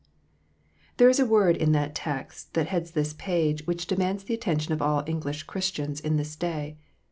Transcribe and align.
THERE 0.97 1.09
is 1.09 1.19
a 1.19 1.27
word 1.27 1.55
in 1.55 1.73
the 1.73 1.91
text 1.93 2.55
that 2.55 2.65
heads 2.69 2.89
this 2.97 3.13
page 3.13 3.67
which 3.67 3.85
demands 3.85 4.23
the 4.23 4.33
attention 4.33 4.73
of 4.73 4.81
all 4.81 5.03
English 5.05 5.43
Christians 5.43 5.99
in 5.99 6.17
this 6.17 6.35
day. 6.35 6.77